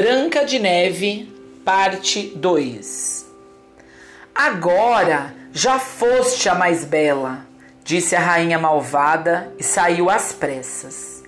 Branca 0.00 0.44
de 0.44 0.60
Neve, 0.60 1.28
parte 1.64 2.30
2 2.36 3.26
Agora 4.32 5.34
já 5.52 5.80
foste 5.80 6.48
a 6.48 6.54
mais 6.54 6.84
bela, 6.84 7.40
disse 7.82 8.14
a 8.14 8.20
rainha 8.20 8.60
malvada 8.60 9.52
e 9.58 9.64
saiu 9.64 10.08
às 10.08 10.32
pressas. 10.32 11.24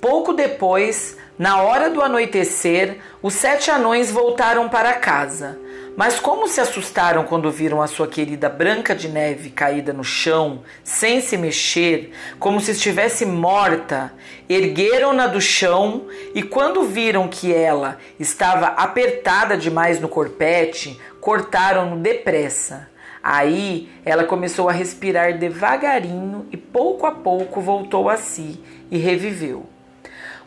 Pouco 0.00 0.32
depois, 0.34 1.16
na 1.36 1.62
hora 1.62 1.90
do 1.90 2.00
anoitecer, 2.00 2.98
os 3.20 3.34
sete 3.34 3.72
anões 3.72 4.12
voltaram 4.12 4.68
para 4.68 4.92
casa 5.00 5.58
mas 5.96 6.18
como 6.18 6.48
se 6.48 6.60
assustaram 6.60 7.24
quando 7.24 7.50
viram 7.50 7.82
a 7.82 7.86
sua 7.86 8.06
querida 8.06 8.48
Branca 8.48 8.94
de 8.94 9.08
Neve 9.08 9.50
caída 9.50 9.92
no 9.92 10.02
chão, 10.02 10.62
sem 10.82 11.20
se 11.20 11.36
mexer, 11.36 12.12
como 12.38 12.60
se 12.60 12.70
estivesse 12.70 13.26
morta, 13.26 14.12
ergueram-na 14.48 15.26
do 15.26 15.40
chão 15.40 16.06
e, 16.34 16.42
quando 16.42 16.84
viram 16.84 17.28
que 17.28 17.52
ela 17.52 17.98
estava 18.18 18.68
apertada 18.68 19.56
demais 19.56 20.00
no 20.00 20.08
corpete, 20.08 20.98
cortaram-no 21.20 21.96
depressa. 21.96 22.90
Aí 23.22 23.88
ela 24.04 24.24
começou 24.24 24.68
a 24.68 24.72
respirar 24.72 25.38
devagarinho 25.38 26.46
e 26.50 26.56
pouco 26.56 27.06
a 27.06 27.12
pouco 27.12 27.60
voltou 27.60 28.08
a 28.08 28.16
si 28.16 28.60
e 28.90 28.98
reviveu. 28.98 29.66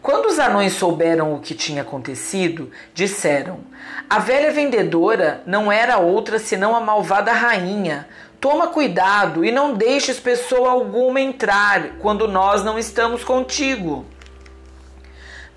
Quando 0.05 0.27
os 0.27 0.38
anões 0.38 0.73
souberam 0.73 1.34
o 1.34 1.40
que 1.40 1.55
tinha 1.55 1.82
acontecido, 1.82 2.70
disseram: 2.94 3.62
A 4.08 4.20
velha 4.20 4.52
vendedora 4.52 5.41
não 5.48 5.72
era 5.72 5.98
outra 5.98 6.38
senão 6.38 6.76
a 6.76 6.80
malvada 6.80 7.32
rainha. 7.32 8.08
Toma 8.40 8.68
cuidado 8.68 9.44
e 9.44 9.52
não 9.52 9.73
deixes 9.73 10.20
pessoa 10.20 10.70
alguma 10.70 11.20
entrar 11.20 11.94
quando 11.99 12.27
nós 12.27 12.63
não 12.63 12.77
estamos 12.77 13.23
contigo. 13.23 14.05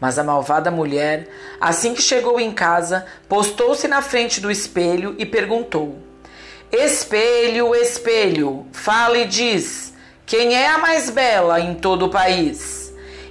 Mas 0.01 0.19
a 0.19 0.25
malvada 0.25 0.71
mulher, 0.71 1.29
assim 1.61 1.93
que 1.93 2.01
chegou 2.01 2.41
em 2.41 2.51
casa, 2.51 3.05
postou-se 3.29 3.87
na 3.87 4.01
frente 4.01 4.41
do 4.41 4.51
espelho 4.51 5.15
e 5.19 5.27
perguntou: 5.27 5.99
Espelho, 6.73 7.75
espelho, 7.75 8.67
fala 8.73 9.19
e 9.19 9.27
diz: 9.27 9.93
Quem 10.25 10.55
é 10.55 10.71
a 10.71 10.79
mais 10.79 11.11
bela 11.11 11.61
em 11.61 11.75
todo 11.75 12.07
o 12.07 12.11
país? 12.11 12.78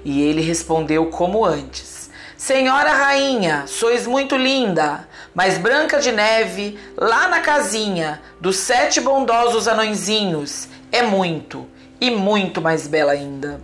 E 0.10 0.22
ele 0.22 0.42
respondeu 0.42 1.08
como 1.08 1.44
antes: 1.44 2.10
Senhora 2.38 2.94
rainha, 2.94 3.66
sois 3.68 4.08
muito 4.08 4.38
linda, 4.38 5.06
mas 5.36 5.58
Branca 5.58 6.00
de 6.00 6.14
Neve, 6.14 6.80
lá 6.96 7.28
na 7.28 7.42
casinha 7.42 8.22
dos 8.40 8.56
sete 8.56 9.02
bondosos 9.02 9.68
anõezinhos, 9.68 10.70
é 10.94 11.04
muito, 11.04 11.68
e 12.00 12.10
muito 12.10 12.62
mais 12.62 12.88
bela 12.88 13.12
ainda. 13.12 13.60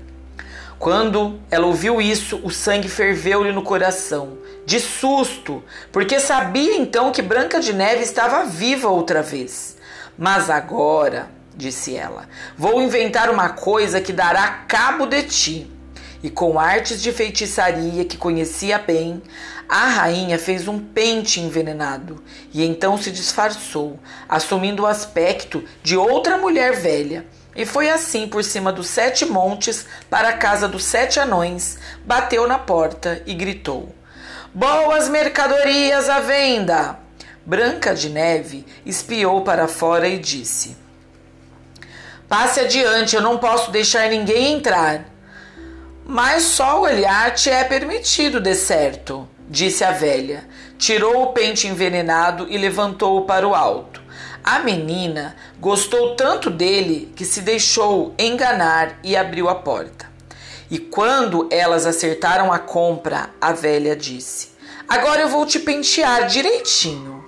Quando 0.78 1.40
ela 1.50 1.66
ouviu 1.66 2.02
isso, 2.02 2.42
o 2.44 2.50
sangue 2.50 2.90
ferveu-lhe 2.90 3.54
no 3.54 3.62
coração, 3.64 4.38
de 4.66 4.82
susto, 4.82 5.64
porque 5.94 6.20
sabia 6.20 6.76
então 6.76 7.14
que 7.14 7.22
Branca 7.22 7.62
de 7.62 7.72
Neve 7.72 8.04
estava 8.04 8.44
viva 8.44 8.90
outra 8.90 9.22
vez. 9.22 9.78
Mas 10.18 10.50
agora, 10.50 11.32
disse 11.56 11.96
ela, 11.96 12.28
vou 12.58 12.82
inventar 12.82 13.30
uma 13.30 13.48
coisa 13.48 14.02
que 14.02 14.12
dará 14.12 14.66
cabo 14.68 15.06
de 15.06 15.24
ti 15.24 15.74
e 16.24 16.30
com 16.30 16.58
artes 16.58 17.02
de 17.02 17.12
feitiçaria 17.12 18.06
que 18.06 18.16
conhecia 18.16 18.80
bem, 18.80 19.22
a 19.68 19.88
rainha 19.88 20.40
fez 20.40 20.70
um 20.70 20.80
pente 20.80 21.42
envenenado 21.42 22.24
e 22.54 22.64
então 22.66 22.98
se 22.98 23.12
disfarçou, 23.12 24.00
assumindo 24.28 24.84
o 24.84 24.88
aspecto 24.88 25.62
de 25.84 25.98
outra 25.98 26.38
mulher 26.38 26.74
velha. 26.74 27.26
E 27.56 27.66
foi 27.66 27.90
assim 27.90 28.28
por 28.28 28.44
cima 28.44 28.72
dos 28.72 28.88
sete 28.88 29.26
montes 29.26 29.86
para 30.10 30.30
a 30.30 30.38
casa 30.38 30.68
dos 30.68 30.86
sete 30.86 31.20
anões, 31.20 31.78
bateu 32.06 32.48
na 32.48 32.58
porta 32.58 33.22
e 33.28 33.34
gritou: 33.34 33.94
Boas 34.54 35.10
mercadorias 35.10 36.10
à 36.10 36.20
venda! 36.22 37.00
Branca 37.46 37.94
de 37.94 38.10
Neve 38.10 38.66
espiou 38.86 39.42
para 39.42 39.68
fora 39.68 40.08
e 40.08 40.18
disse: 40.18 40.78
Passe 42.30 42.62
adiante, 42.62 43.16
eu 43.16 43.22
não 43.22 43.38
posso 43.38 43.70
deixar 43.70 44.10
ninguém 44.10 44.54
entrar. 44.54 45.13
Mas 46.06 46.44
só 46.44 46.82
olhar 46.82 47.34
te 47.34 47.50
é 47.50 47.64
permitido, 47.64 48.42
de 48.42 48.54
certo, 48.56 49.28
disse 49.50 49.84
a 49.84 49.92
velha. 49.92 50.46
Tirou 50.78 51.24
o 51.24 51.28
pente 51.28 51.68
envenenado 51.68 52.46
e 52.50 52.58
levantou-o 52.58 53.26
para 53.26 53.48
o 53.48 53.56
alto. 53.56 54.02
A 54.44 54.60
menina 54.60 55.36
gostou 55.60 56.16
tanto 56.16 56.50
dele 56.50 57.14
que 57.16 57.24
se 57.24 57.40
deixou 57.42 58.14
enganar 58.20 59.00
e 59.02 59.16
abriu 59.16 59.48
a 59.48 59.56
porta. 59.56 60.12
E 60.70 60.78
quando 60.78 61.48
elas 61.50 61.86
acertaram 61.86 62.52
a 62.52 62.60
compra, 62.60 63.30
a 63.40 63.54
velha 63.54 63.96
disse: 63.96 64.50
Agora 64.90 65.22
eu 65.22 65.30
vou 65.30 65.46
te 65.46 65.60
pentear 65.60 66.28
direitinho. 66.28 67.23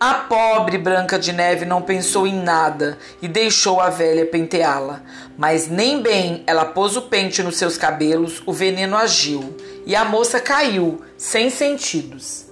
A 0.00 0.14
pobre 0.14 0.78
Branca 0.78 1.18
de 1.18 1.32
Neve 1.32 1.64
não 1.64 1.82
pensou 1.82 2.24
em 2.24 2.40
nada 2.40 2.96
e 3.20 3.26
deixou 3.26 3.80
a 3.80 3.90
velha 3.90 4.24
penteá-la. 4.24 5.02
Mas 5.36 5.66
nem 5.66 6.00
bem 6.00 6.44
ela 6.46 6.64
pôs 6.64 6.96
o 6.96 7.02
pente 7.02 7.42
nos 7.42 7.56
seus 7.56 7.76
cabelos, 7.76 8.40
o 8.46 8.52
veneno 8.52 8.96
agiu 8.96 9.56
e 9.84 9.96
a 9.96 10.04
moça 10.04 10.38
caiu, 10.38 11.02
sem 11.16 11.50
sentidos. 11.50 12.46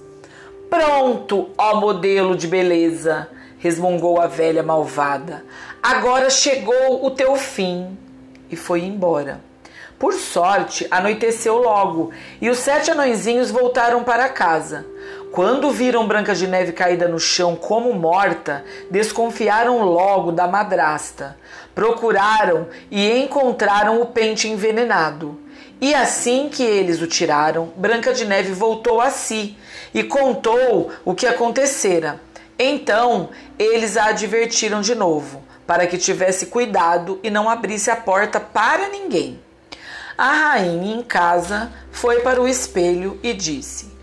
Pronto, 0.69 1.49
ó 1.57 1.79
modelo 1.79 2.35
de 2.35 2.47
beleza, 2.47 3.29
resmungou 3.59 4.19
a 4.19 4.27
velha 4.27 4.61
malvada. 4.61 5.45
Agora 5.81 6.29
chegou 6.29 7.05
o 7.05 7.11
teu 7.11 7.37
fim. 7.37 7.97
E 8.51 8.57
foi 8.57 8.81
embora. 8.81 9.39
Por 9.97 10.13
sorte, 10.13 10.85
anoiteceu 10.91 11.57
logo 11.57 12.11
e 12.41 12.49
os 12.49 12.59
sete 12.59 12.91
anõezinhos 12.91 13.49
voltaram 13.49 14.03
para 14.03 14.27
casa. 14.27 14.85
Quando 15.31 15.69
viram 15.69 16.07
Branca 16.07 16.33
de 16.33 16.47
Neve 16.47 16.71
caída 16.71 17.07
no 17.07 17.19
chão 17.19 17.55
como 17.55 17.93
morta, 17.93 18.63
desconfiaram 18.89 19.83
logo 19.83 20.31
da 20.31 20.47
madrasta. 20.47 21.37
Procuraram 21.75 22.67
e 22.89 23.19
encontraram 23.19 24.01
o 24.01 24.07
pente 24.07 24.47
envenenado. 24.47 25.39
E 25.79 25.93
assim 25.93 26.49
que 26.49 26.63
eles 26.63 27.01
o 27.01 27.07
tiraram, 27.07 27.71
Branca 27.75 28.13
de 28.13 28.25
Neve 28.25 28.51
voltou 28.51 28.99
a 28.99 29.11
si 29.11 29.55
e 29.93 30.03
contou 30.03 30.91
o 31.05 31.13
que 31.13 31.27
acontecera. 31.27 32.19
Então 32.57 33.29
eles 33.59 33.95
a 33.95 34.05
advertiram 34.05 34.81
de 34.81 34.95
novo, 34.95 35.43
para 35.67 35.85
que 35.85 35.97
tivesse 35.97 36.47
cuidado 36.47 37.19
e 37.21 37.29
não 37.29 37.47
abrisse 37.47 37.91
a 37.91 37.95
porta 37.95 38.39
para 38.39 38.89
ninguém. 38.89 39.39
A 40.17 40.31
rainha 40.31 40.95
em 40.95 41.03
casa 41.03 41.71
foi 41.91 42.21
para 42.21 42.41
o 42.41 42.47
espelho 42.47 43.19
e 43.21 43.33
disse: 43.33 43.96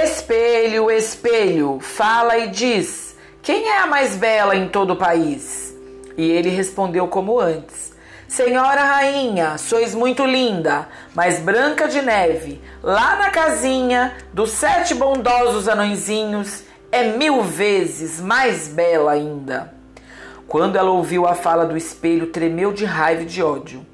Espelho, 0.00 0.90
espelho, 0.90 1.78
fala 1.80 2.38
e 2.38 2.48
diz: 2.48 3.14
Quem 3.42 3.68
é 3.68 3.78
a 3.78 3.86
mais 3.86 4.16
bela 4.16 4.56
em 4.56 4.66
todo 4.66 4.94
o 4.94 4.96
país? 4.96 5.76
E 6.16 6.30
ele 6.30 6.48
respondeu 6.48 7.06
como 7.08 7.38
antes: 7.38 7.92
Senhora 8.26 8.82
rainha, 8.82 9.58
sois 9.58 9.94
muito 9.94 10.24
linda, 10.24 10.88
mas 11.14 11.40
Branca 11.40 11.86
de 11.86 12.00
Neve, 12.00 12.60
lá 12.82 13.16
na 13.16 13.30
casinha 13.30 14.16
dos 14.32 14.52
sete 14.52 14.94
bondosos 14.94 15.68
anõezinhos, 15.68 16.64
é 16.90 17.04
mil 17.04 17.42
vezes 17.42 18.18
mais 18.18 18.68
bela 18.68 19.12
ainda. 19.12 19.74
Quando 20.48 20.76
ela 20.76 20.90
ouviu 20.90 21.26
a 21.26 21.34
fala 21.34 21.66
do 21.66 21.76
espelho, 21.76 22.28
tremeu 22.28 22.72
de 22.72 22.86
raiva 22.86 23.22
e 23.22 23.26
de 23.26 23.42
ódio. 23.42 23.86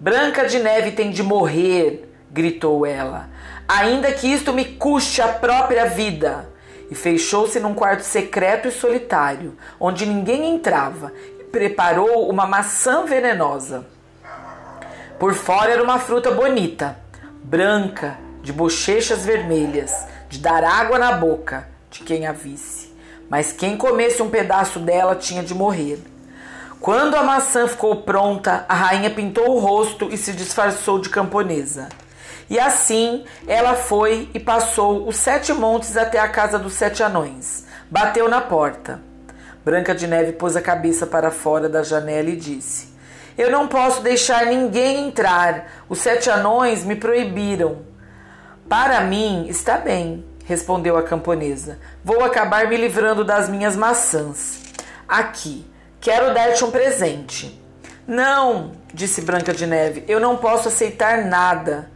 Branca 0.00 0.46
de 0.46 0.58
Neve 0.58 0.90
tem 0.90 1.10
de 1.10 1.22
morrer, 1.22 2.08
gritou 2.30 2.84
ela 2.84 3.32
ainda 3.68 4.12
que 4.12 4.26
isto 4.26 4.52
me 4.52 4.64
custe 4.64 5.20
a 5.20 5.28
própria 5.28 5.86
vida. 5.86 6.48
E 6.90 6.94
fechou-se 6.94 7.58
num 7.60 7.74
quarto 7.74 8.02
secreto 8.02 8.68
e 8.68 8.70
solitário, 8.70 9.56
onde 9.80 10.06
ninguém 10.06 10.54
entrava, 10.54 11.12
e 11.40 11.44
preparou 11.44 12.28
uma 12.28 12.46
maçã 12.46 13.04
venenosa. 13.04 13.86
Por 15.18 15.34
fora 15.34 15.72
era 15.72 15.82
uma 15.82 15.98
fruta 15.98 16.30
bonita, 16.30 16.98
branca, 17.42 18.18
de 18.42 18.52
bochechas 18.52 19.24
vermelhas, 19.24 20.06
de 20.28 20.38
dar 20.38 20.62
água 20.62 20.98
na 20.98 21.12
boca 21.12 21.66
de 21.90 22.00
quem 22.00 22.26
a 22.26 22.32
visse. 22.32 22.92
Mas 23.30 23.52
quem 23.52 23.76
comesse 23.76 24.22
um 24.22 24.28
pedaço 24.28 24.78
dela 24.78 25.14
tinha 25.14 25.42
de 25.42 25.54
morrer. 25.54 25.98
Quando 26.80 27.14
a 27.14 27.22
maçã 27.22 27.66
ficou 27.66 28.02
pronta, 28.02 28.66
a 28.68 28.74
rainha 28.74 29.08
pintou 29.08 29.56
o 29.56 29.58
rosto 29.58 30.08
e 30.12 30.18
se 30.18 30.32
disfarçou 30.32 30.98
de 30.98 31.08
camponesa. 31.08 31.88
E 32.48 32.58
assim 32.58 33.24
ela 33.46 33.74
foi 33.74 34.28
e 34.34 34.40
passou 34.40 35.08
os 35.08 35.16
sete 35.16 35.52
montes 35.52 35.96
até 35.96 36.18
a 36.18 36.28
casa 36.28 36.58
dos 36.58 36.74
sete 36.74 37.02
anões. 37.02 37.66
Bateu 37.90 38.28
na 38.28 38.40
porta. 38.40 39.00
Branca 39.64 39.94
de 39.94 40.06
Neve 40.06 40.32
pôs 40.32 40.56
a 40.56 40.60
cabeça 40.60 41.06
para 41.06 41.30
fora 41.30 41.68
da 41.68 41.82
janela 41.82 42.28
e 42.28 42.36
disse: 42.36 42.88
Eu 43.36 43.50
não 43.50 43.66
posso 43.66 44.02
deixar 44.02 44.46
ninguém 44.46 45.08
entrar. 45.08 45.66
Os 45.88 46.00
sete 46.00 46.28
anões 46.28 46.84
me 46.84 46.96
proibiram. 46.96 47.78
Para 48.68 49.00
mim 49.02 49.46
está 49.48 49.78
bem, 49.78 50.24
respondeu 50.44 50.96
a 50.96 51.02
camponesa. 51.02 51.78
Vou 52.04 52.22
acabar 52.22 52.68
me 52.68 52.76
livrando 52.76 53.24
das 53.24 53.48
minhas 53.48 53.76
maçãs. 53.76 54.62
Aqui, 55.08 55.66
quero 56.00 56.34
dar-te 56.34 56.64
um 56.64 56.70
presente. 56.70 57.60
Não, 58.06 58.72
disse 58.92 59.22
Branca 59.22 59.52
de 59.54 59.66
Neve, 59.66 60.04
eu 60.06 60.20
não 60.20 60.36
posso 60.36 60.68
aceitar 60.68 61.24
nada. 61.24 61.90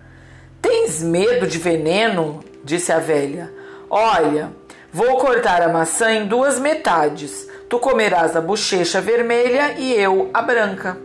Tens 0.61 1.03
medo 1.03 1.47
de 1.47 1.59
veneno? 1.59 2.45
disse 2.65 2.93
a 2.93 2.99
velha. 2.99 3.53
Olha, 3.89 4.53
vou 4.93 5.17
cortar 5.19 5.63
a 5.63 5.69
maçã 5.69 6.13
em 6.13 6.27
duas 6.27 6.59
metades. 6.59 7.49
Tu 7.69 7.79
comerás 7.79 8.37
a 8.37 8.41
bochecha 8.41 9.01
vermelha 9.01 9.75
e 9.79 9.93
eu 9.95 10.31
a 10.33 10.43
branca. 10.43 10.99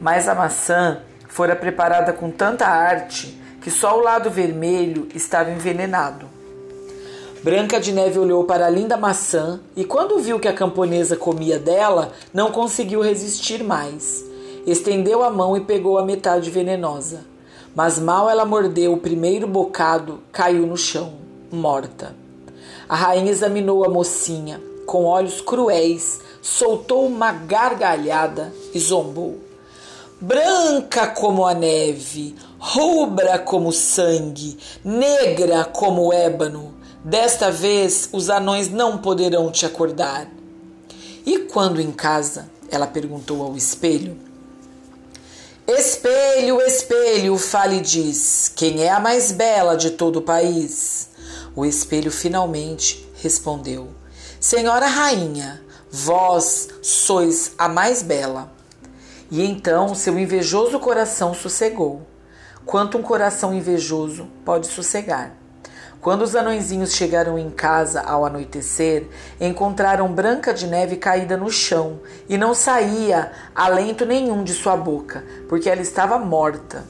Mas 0.00 0.28
a 0.28 0.34
maçã 0.34 1.02
fora 1.28 1.54
preparada 1.54 2.12
com 2.12 2.30
tanta 2.30 2.66
arte 2.66 3.38
que 3.60 3.70
só 3.70 3.98
o 3.98 4.02
lado 4.02 4.30
vermelho 4.30 5.08
estava 5.14 5.50
envenenado. 5.50 6.26
Branca 7.42 7.78
de 7.78 7.92
Neve 7.92 8.18
olhou 8.18 8.44
para 8.44 8.66
a 8.66 8.70
linda 8.70 8.96
maçã 8.96 9.60
e, 9.76 9.84
quando 9.84 10.18
viu 10.18 10.40
que 10.40 10.48
a 10.48 10.52
camponesa 10.52 11.16
comia 11.16 11.58
dela, 11.58 12.12
não 12.32 12.50
conseguiu 12.50 13.00
resistir 13.00 13.62
mais. 13.62 14.24
Estendeu 14.66 15.22
a 15.22 15.30
mão 15.30 15.56
e 15.56 15.60
pegou 15.60 15.98
a 15.98 16.04
metade 16.04 16.50
venenosa. 16.50 17.20
Mas 17.78 17.96
mal 17.96 18.28
ela 18.28 18.44
mordeu 18.44 18.92
o 18.92 18.98
primeiro 18.98 19.46
bocado, 19.46 20.20
caiu 20.32 20.66
no 20.66 20.76
chão, 20.76 21.12
morta. 21.48 22.12
A 22.88 22.96
rainha 22.96 23.30
examinou 23.30 23.84
a 23.84 23.88
mocinha 23.88 24.60
com 24.84 25.04
olhos 25.04 25.40
cruéis, 25.40 26.18
soltou 26.42 27.06
uma 27.06 27.30
gargalhada 27.30 28.52
e 28.74 28.80
zombou. 28.80 29.38
Branca 30.20 31.06
como 31.06 31.46
a 31.46 31.54
neve, 31.54 32.34
rubra 32.58 33.38
como 33.38 33.70
sangue, 33.70 34.58
negra 34.84 35.64
como 35.64 36.08
o 36.08 36.12
ébano, 36.12 36.74
desta 37.04 37.48
vez 37.48 38.08
os 38.12 38.28
anões 38.28 38.68
não 38.68 38.98
poderão 38.98 39.52
te 39.52 39.64
acordar. 39.64 40.28
E 41.24 41.38
quando 41.44 41.80
em 41.80 41.92
casa? 41.92 42.50
Ela 42.68 42.88
perguntou 42.88 43.40
ao 43.40 43.56
espelho. 43.56 44.27
Espelho, 45.70 46.62
espelho, 46.62 47.36
fale 47.36 47.76
e 47.76 47.80
diz: 47.82 48.50
quem 48.56 48.84
é 48.84 48.88
a 48.88 48.98
mais 48.98 49.30
bela 49.30 49.76
de 49.76 49.90
todo 49.90 50.16
o 50.16 50.22
país? 50.22 51.10
O 51.54 51.62
espelho 51.62 52.10
finalmente 52.10 53.06
respondeu: 53.16 53.88
Senhora 54.40 54.86
Rainha, 54.86 55.60
vós 55.90 56.68
sois 56.80 57.52
a 57.58 57.68
mais 57.68 58.02
bela. 58.02 58.50
E 59.30 59.44
então 59.44 59.94
seu 59.94 60.18
invejoso 60.18 60.80
coração 60.80 61.34
sossegou. 61.34 62.00
Quanto 62.64 62.96
um 62.96 63.02
coração 63.02 63.52
invejoso 63.52 64.26
pode 64.46 64.68
sossegar? 64.68 65.37
Quando 66.00 66.22
os 66.22 66.36
anõezinhos 66.36 66.94
chegaram 66.94 67.36
em 67.36 67.50
casa 67.50 68.00
ao 68.02 68.24
anoitecer, 68.24 69.08
encontraram 69.40 70.12
Branca 70.12 70.54
de 70.54 70.68
Neve 70.68 70.96
caída 70.96 71.36
no 71.36 71.50
chão 71.50 71.98
e 72.28 72.38
não 72.38 72.54
saía 72.54 73.32
alento 73.52 74.06
nenhum 74.06 74.44
de 74.44 74.54
sua 74.54 74.76
boca, 74.76 75.24
porque 75.48 75.68
ela 75.68 75.82
estava 75.82 76.16
morta. 76.16 76.84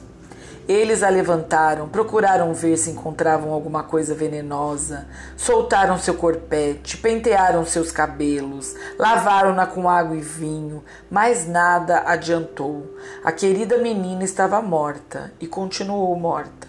Eles 0.67 1.01
a 1.01 1.09
levantaram, 1.09 1.89
procuraram 1.89 2.53
ver 2.53 2.77
se 2.77 2.91
encontravam 2.91 3.51
alguma 3.51 3.81
coisa 3.81 4.13
venenosa, 4.13 5.07
soltaram 5.35 5.97
seu 5.97 6.13
corpete, 6.13 6.95
pentearam 6.95 7.65
seus 7.65 7.91
cabelos, 7.91 8.75
lavaram-na 8.99 9.65
com 9.65 9.89
água 9.89 10.15
e 10.15 10.21
vinho, 10.21 10.83
mas 11.09 11.47
nada 11.47 12.03
adiantou. 12.05 12.85
A 13.23 13.31
querida 13.31 13.79
menina 13.79 14.23
estava 14.23 14.61
morta 14.61 15.33
e 15.39 15.47
continuou 15.47 16.15
morta. 16.15 16.68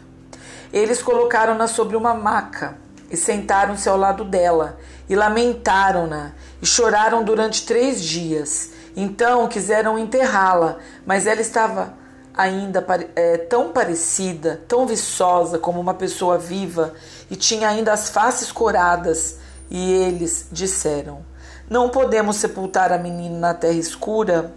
Eles 0.73 1.03
colocaram-na 1.03 1.67
sobre 1.67 1.97
uma 1.97 2.15
maca 2.15 2.79
e 3.11 3.17
sentaram-se 3.17 3.89
ao 3.89 3.97
lado 3.97 4.25
dela 4.25 4.79
e 5.09 5.17
lamentaram-na 5.17 6.33
e 6.63 6.67
choraram 6.67 7.25
durante 7.25 7.67
três 7.67 8.01
dias. 8.01 8.71
Então 8.97 9.49
quiseram 9.49 9.99
enterrá-la, 9.99 10.79
mas 11.05 11.27
ela 11.27 11.41
estava 11.41 11.95
ainda 12.37 12.85
é, 13.17 13.37
tão 13.37 13.73
parecida, 13.73 14.63
tão 14.69 14.87
viçosa 14.87 15.59
como 15.59 15.81
uma 15.81 15.95
pessoa 15.95 16.39
viva 16.39 16.95
e 17.31 17.37
tinha 17.37 17.69
ainda 17.69 17.93
as 17.93 18.09
faces 18.09 18.53
coradas. 18.53 19.39
E 19.69 19.93
eles 19.93 20.47
disseram: 20.51 21.25
Não 21.69 21.89
podemos 21.89 22.37
sepultar 22.37 22.93
a 22.93 22.99
menina 22.99 23.39
na 23.39 23.55
terra 23.55 23.75
escura. 23.75 24.53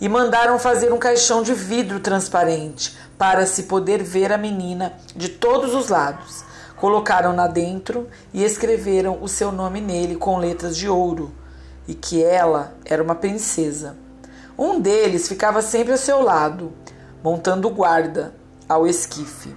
E 0.00 0.08
mandaram 0.08 0.58
fazer 0.58 0.92
um 0.92 0.98
caixão 0.98 1.42
de 1.42 1.52
vidro 1.52 1.98
transparente 1.98 2.96
para 3.18 3.44
se 3.46 3.64
poder 3.64 4.02
ver 4.02 4.32
a 4.32 4.38
menina 4.38 4.92
de 5.16 5.28
todos 5.28 5.74
os 5.74 5.88
lados. 5.88 6.44
Colocaram-na 6.76 7.48
dentro 7.48 8.08
e 8.32 8.44
escreveram 8.44 9.18
o 9.20 9.28
seu 9.28 9.50
nome 9.50 9.80
nele 9.80 10.14
com 10.14 10.38
letras 10.38 10.76
de 10.76 10.88
ouro, 10.88 11.32
e 11.88 11.94
que 11.94 12.22
ela 12.22 12.74
era 12.84 13.02
uma 13.02 13.16
princesa. 13.16 13.96
Um 14.56 14.78
deles 14.78 15.26
ficava 15.26 15.60
sempre 15.60 15.92
ao 15.92 15.98
seu 15.98 16.22
lado, 16.22 16.72
montando 17.22 17.68
guarda 17.68 18.32
ao 18.68 18.86
esquife. 18.86 19.52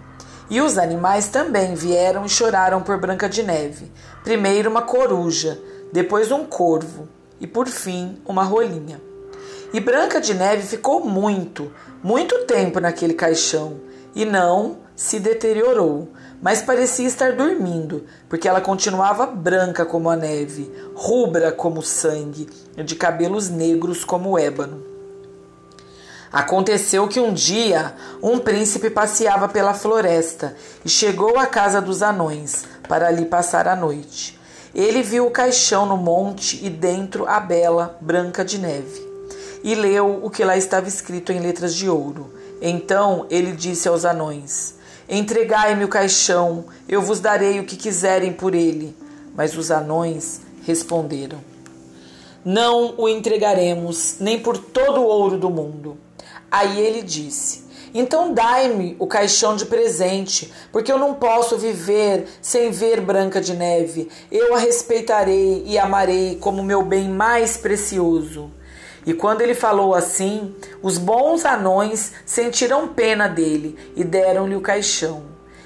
E 0.50 0.60
os 0.60 0.78
animais 0.78 1.28
também 1.28 1.76
vieram 1.76 2.26
e 2.26 2.30
choraram 2.30 2.82
por 2.82 3.00
Branca 3.00 3.30
de 3.30 3.44
Neve. 3.44 3.92
Primeiro 4.24 4.70
uma 4.70 4.82
coruja, 4.82 5.62
depois 5.94 6.32
um 6.32 6.46
corvo 6.46 7.08
e 7.40 7.46
por 7.46 7.68
fim 7.68 8.20
uma 8.26 8.44
rolinha. 8.44 9.11
E 9.74 9.80
Branca 9.80 10.20
de 10.20 10.34
Neve 10.34 10.68
ficou 10.68 11.06
muito, 11.06 11.72
muito 12.04 12.40
tempo 12.46 12.80
naquele 12.82 13.14
caixão 13.14 13.80
e 14.14 14.26
não 14.26 14.80
se 14.96 15.18
deteriorou, 15.18 16.10
mas 16.42 16.62
parecia 16.62 17.08
estar 17.08 17.38
dormindo, 17.38 18.06
porque 18.28 18.50
ela 18.50 18.60
continuava 18.60 19.26
branca 19.26 19.86
como 19.86 20.10
a 20.10 20.16
neve, 20.18 20.70
rubra 20.94 21.54
como 21.54 21.82
sangue, 21.82 22.50
de 22.76 22.96
cabelos 22.96 23.48
negros 23.48 24.04
como 24.04 24.38
ébano. 24.38 24.84
Aconteceu 26.34 27.08
que 27.08 27.20
um 27.20 27.34
dia 27.34 27.94
um 28.22 28.40
príncipe 28.40 28.90
passeava 28.90 29.48
pela 29.48 29.74
floresta 29.74 30.56
e 30.84 30.90
chegou 30.90 31.38
à 31.40 31.46
casa 31.46 31.82
dos 31.82 32.02
anões 32.02 32.66
para 32.88 33.08
ali 33.08 33.26
passar 33.26 33.68
a 33.68 33.76
noite. 33.76 34.40
Ele 34.74 35.02
viu 35.02 35.28
o 35.28 35.32
caixão 35.32 35.86
no 35.86 35.98
monte 35.98 36.66
e 36.66 36.70
dentro 36.70 37.28
a 37.28 37.40
bela 37.40 37.98
Branca 38.02 38.44
de 38.44 38.58
Neve. 38.58 39.11
E 39.64 39.76
leu 39.76 40.20
o 40.24 40.30
que 40.30 40.44
lá 40.44 40.58
estava 40.58 40.88
escrito 40.88 41.32
em 41.32 41.40
letras 41.40 41.76
de 41.76 41.90
ouro. 41.90 42.34
Então 42.62 43.26
ele 43.30 43.52
disse 43.52 43.88
aos 43.88 44.06
anões: 44.06 44.76
Entregai-me 45.10 45.84
o 45.84 45.90
caixão, 45.90 46.66
eu 46.88 47.02
vos 47.02 47.20
darei 47.20 47.60
o 47.60 47.66
que 47.66 47.76
quiserem 47.76 48.32
por 48.32 48.56
ele. 48.56 48.96
Mas 49.36 49.58
os 49.58 49.72
anões 49.72 50.42
responderam: 50.66 51.40
Não 52.46 52.94
o 52.98 53.10
entregaremos, 53.10 54.18
nem 54.20 54.40
por 54.40 54.58
todo 54.58 55.02
o 55.02 55.06
ouro 55.06 55.38
do 55.38 55.50
mundo. 55.50 55.98
Aí 56.50 56.80
ele 56.80 57.02
disse: 57.02 57.66
Então 57.94 58.34
dai-me 58.34 58.96
o 59.00 59.08
caixão 59.08 59.56
de 59.56 59.66
presente, 59.66 60.52
porque 60.72 60.92
eu 60.92 60.98
não 60.98 61.14
posso 61.14 61.58
viver 61.58 62.28
sem 62.42 62.72
ver 62.72 63.02
Branca 63.02 63.42
de 63.42 63.54
Neve. 63.54 64.10
Eu 64.32 64.56
a 64.56 64.60
respeitarei 64.60 65.64
e 65.66 65.78
amarei 65.78 66.38
como 66.38 66.64
meu 66.64 66.84
bem 66.84 67.10
mais 67.10 67.58
precioso. 67.58 68.52
E 69.06 69.14
quando 69.14 69.42
ele 69.42 69.56
falou 69.56 69.96
assim, 69.96 70.56
os 70.82 70.98
bons 70.98 71.46
anões 71.46 72.14
sentiram 72.26 72.88
pena 72.88 73.28
dele 73.28 73.78
e 73.96 74.04
deram-lhe 74.04 74.56
o 74.56 74.62
caixão. 74.62 75.24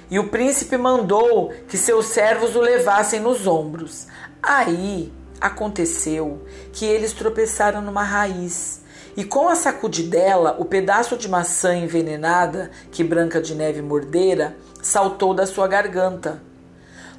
E 0.10 0.20
o 0.20 0.30
príncipe 0.30 0.78
mandou 0.78 1.54
que 1.68 1.78
seus 1.78 2.08
servos 2.08 2.56
o 2.56 2.62
levassem 2.62 3.20
nos 3.20 3.48
ombros. 3.48 4.08
Aí 4.42 5.12
aconteceu 5.42 6.42
que 6.72 6.86
eles 6.86 7.12
tropeçaram 7.12 7.82
numa 7.82 8.04
raiz 8.04 8.86
e 9.18 9.24
com 9.24 9.48
a 9.48 9.56
sacudidela, 9.56 10.58
o 10.60 10.66
pedaço 10.66 11.16
de 11.16 11.30
maçã 11.30 11.74
envenenada 11.74 12.70
que 12.92 13.02
Branca 13.02 13.42
de 13.42 13.56
Neve 13.56 13.82
mordera 13.82 14.58
saltou 14.82 15.34
da 15.34 15.46
sua 15.46 15.70
garganta. 15.70 16.44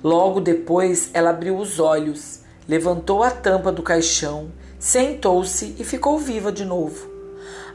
Logo 0.05 0.39
depois, 0.39 1.09
ela 1.15 1.31
abriu 1.31 1.57
os 1.57 1.81
olhos, 1.81 2.41
levantou 2.69 3.23
a 3.23 3.31
tampa 3.31 3.73
do 3.73 3.83
caixão, 3.83 4.53
sentou-se 4.79 5.75
e 5.79 5.85
ficou 5.85 6.19
viva 6.19 6.53
de 6.53 6.65
novo. 6.65 7.09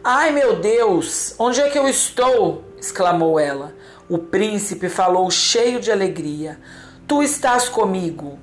Ai 0.03 0.31
meu 0.31 0.60
Deus, 0.60 1.36
onde 1.38 1.62
é 1.62 1.70
que 1.70 1.77
eu 1.77 1.88
estou? 1.88 2.63
exclamou 2.79 3.39
ela. 3.39 3.75
O 4.10 4.17
príncipe 4.17 4.89
falou 4.89 5.29
cheio 5.29 5.79
de 5.79 5.91
alegria: 5.91 6.60
Tu 7.08 7.22
estás 7.24 7.70
comigo. 7.70 8.39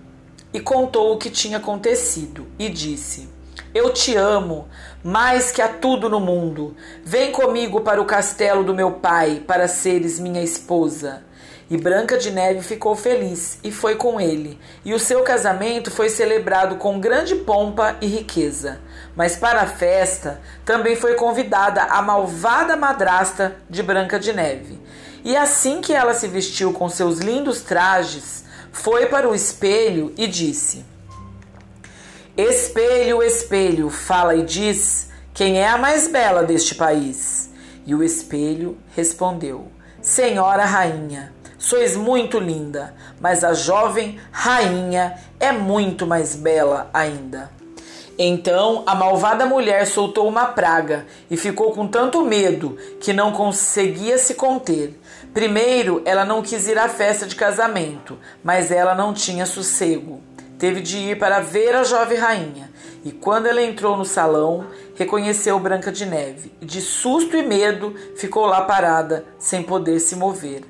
E 0.52 0.60
contou 0.60 1.12
o 1.12 1.18
que 1.18 1.28
tinha 1.28 1.58
acontecido 1.58 2.46
e 2.58 2.70
disse: 2.70 3.28
Eu 3.74 3.92
te 3.92 4.16
amo, 4.16 4.66
mais 5.04 5.50
que 5.50 5.60
a 5.60 5.68
tudo 5.68 6.08
no 6.08 6.20
mundo. 6.20 6.74
Vem 7.04 7.32
comigo 7.32 7.82
para 7.82 8.00
o 8.00 8.06
castelo 8.06 8.64
do 8.64 8.74
meu 8.74 8.92
pai, 8.92 9.42
para 9.46 9.68
seres 9.68 10.18
minha 10.18 10.42
esposa. 10.42 11.22
E 11.70 11.76
Branca 11.76 12.16
de 12.16 12.30
Neve 12.30 12.62
ficou 12.62 12.96
feliz 12.96 13.58
e 13.62 13.70
foi 13.70 13.94
com 13.94 14.18
ele, 14.18 14.58
e 14.84 14.94
o 14.94 14.98
seu 14.98 15.22
casamento 15.22 15.90
foi 15.90 16.08
celebrado 16.08 16.76
com 16.76 16.98
grande 16.98 17.34
pompa 17.34 17.96
e 18.00 18.06
riqueza. 18.06 18.80
Mas 19.14 19.36
para 19.36 19.60
a 19.60 19.66
festa 19.66 20.40
também 20.64 20.96
foi 20.96 21.14
convidada 21.14 21.82
a 21.82 22.00
malvada 22.00 22.74
madrasta 22.74 23.56
de 23.68 23.82
Branca 23.82 24.18
de 24.18 24.32
Neve. 24.32 24.80
E 25.22 25.36
assim 25.36 25.82
que 25.82 25.92
ela 25.92 26.14
se 26.14 26.26
vestiu 26.26 26.72
com 26.72 26.88
seus 26.88 27.18
lindos 27.18 27.60
trajes, 27.60 28.44
foi 28.72 29.06
para 29.06 29.28
o 29.28 29.34
espelho 29.34 30.14
e 30.16 30.26
disse: 30.26 30.86
Espelho, 32.34 33.22
espelho, 33.22 33.90
fala 33.90 34.36
e 34.36 34.42
diz: 34.42 35.10
Quem 35.34 35.58
é 35.60 35.68
a 35.68 35.76
mais 35.76 36.08
bela 36.08 36.42
deste 36.44 36.74
país? 36.76 37.50
E 37.84 37.94
o 37.94 38.02
espelho 38.02 38.78
respondeu: 38.94 39.70
Senhora 40.00 40.64
rainha, 40.64 41.34
sois 41.58 41.96
muito 41.96 42.38
linda, 42.38 42.94
mas 43.20 43.42
a 43.42 43.52
jovem 43.52 44.18
rainha 44.30 45.18
é 45.40 45.52
muito 45.52 46.06
mais 46.06 46.34
bela 46.34 46.88
ainda. 46.94 47.50
Então 48.20 48.82
a 48.86 48.94
malvada 48.94 49.46
mulher 49.46 49.86
soltou 49.86 50.26
uma 50.26 50.46
praga 50.46 51.06
e 51.30 51.36
ficou 51.36 51.72
com 51.72 51.86
tanto 51.86 52.24
medo 52.24 52.76
que 53.00 53.12
não 53.12 53.30
conseguia 53.30 54.18
se 54.18 54.34
conter. 54.34 54.98
Primeiro, 55.32 56.02
ela 56.04 56.24
não 56.24 56.42
quis 56.42 56.66
ir 56.66 56.78
à 56.78 56.88
festa 56.88 57.26
de 57.26 57.36
casamento, 57.36 58.18
mas 58.42 58.72
ela 58.72 58.94
não 58.94 59.12
tinha 59.12 59.46
sossego. 59.46 60.20
Teve 60.58 60.80
de 60.80 60.96
ir 60.96 61.18
para 61.18 61.38
ver 61.38 61.76
a 61.76 61.84
jovem 61.84 62.18
rainha. 62.18 62.68
E 63.04 63.12
quando 63.12 63.46
ela 63.46 63.62
entrou 63.62 63.96
no 63.96 64.04
salão, 64.04 64.66
reconheceu 64.96 65.58
Branca 65.60 65.92
de 65.92 66.04
Neve 66.04 66.52
e, 66.60 66.66
de 66.66 66.80
susto 66.80 67.36
e 67.36 67.42
medo, 67.42 67.94
ficou 68.16 68.46
lá 68.46 68.62
parada, 68.62 69.24
sem 69.38 69.62
poder 69.62 70.00
se 70.00 70.16
mover. 70.16 70.64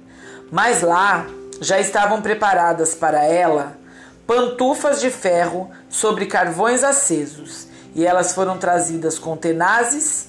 Mas 0.51 0.83
lá 0.83 1.27
já 1.61 1.79
estavam 1.79 2.23
preparadas 2.23 2.95
para 2.95 3.25
ela 3.25 3.77
pantufas 4.27 5.01
de 5.01 5.11
ferro 5.11 5.71
sobre 5.89 6.27
carvões 6.27 6.85
acesos, 6.85 7.67
e 7.95 8.05
elas 8.05 8.35
foram 8.35 8.59
trazidas 8.59 9.19
com 9.19 9.37
tenazes 9.37 10.29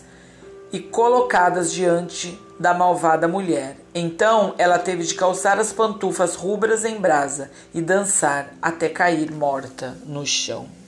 e 0.72 0.80
colocadas 0.80 1.72
diante 1.72 2.40
da 2.58 2.74
malvada 2.74 3.28
mulher. 3.28 3.76
Então 3.94 4.54
ela 4.58 4.80
teve 4.80 5.04
de 5.04 5.16
calçar 5.16 5.60
as 5.60 5.74
pantufas 5.74 6.36
rubras 6.36 6.86
em 6.86 6.96
brasa 6.96 7.52
e 7.74 7.82
dançar 7.82 8.50
até 8.62 8.88
cair 8.88 9.32
morta 9.32 9.98
no 10.06 10.26
chão. 10.26 10.79